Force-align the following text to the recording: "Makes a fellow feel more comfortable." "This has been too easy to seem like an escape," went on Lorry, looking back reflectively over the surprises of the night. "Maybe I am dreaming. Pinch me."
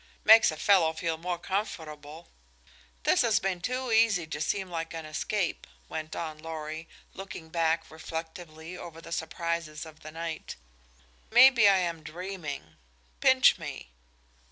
"Makes 0.23 0.49
a 0.49 0.57
fellow 0.57 0.93
feel 0.93 1.19
more 1.19 1.37
comfortable." 1.37 2.29
"This 3.03 3.21
has 3.21 3.39
been 3.39 3.61
too 3.61 3.91
easy 3.91 4.25
to 4.25 4.41
seem 4.41 4.67
like 4.71 4.95
an 4.95 5.05
escape," 5.05 5.67
went 5.87 6.15
on 6.15 6.39
Lorry, 6.39 6.89
looking 7.13 7.49
back 7.49 7.91
reflectively 7.91 8.75
over 8.75 8.99
the 8.99 9.11
surprises 9.11 9.85
of 9.85 9.99
the 9.99 10.09
night. 10.09 10.55
"Maybe 11.29 11.69
I 11.69 11.77
am 11.77 12.01
dreaming. 12.01 12.77
Pinch 13.19 13.59
me." 13.59 13.91